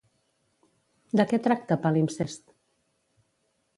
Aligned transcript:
De 1.21 1.27
què 1.33 1.39
tracta 1.49 1.79
Palimpsest? 1.85 2.43